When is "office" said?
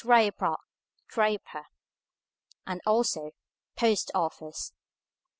4.15-4.73